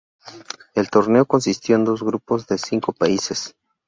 El 0.73 0.89
torneo 0.89 1.27
consistió 1.27 1.75
en 1.75 1.85
dos 1.85 2.01
grupos 2.01 2.47
de 2.47 2.57
cinco 2.57 2.91
países. 2.91 3.53